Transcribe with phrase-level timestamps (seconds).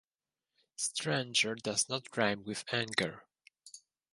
[0.77, 3.23] Stranger does not rime with anger